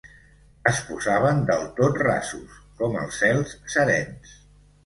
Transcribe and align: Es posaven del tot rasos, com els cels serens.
Es 0.71 0.79
posaven 0.85 1.43
del 1.51 1.67
tot 1.81 2.01
rasos, 2.05 2.57
com 2.81 2.99
els 3.05 3.23
cels 3.25 3.55
serens. 3.75 4.37